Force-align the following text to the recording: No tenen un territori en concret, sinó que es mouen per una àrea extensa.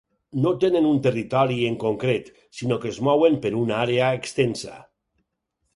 No 0.43 0.51
tenen 0.61 0.87
un 0.91 0.95
territori 1.07 1.57
en 1.67 1.77
concret, 1.83 2.33
sinó 2.61 2.81
que 2.87 2.91
es 2.95 2.99
mouen 3.09 3.39
per 3.45 3.55
una 3.65 3.79
àrea 3.87 4.13
extensa. 4.23 4.85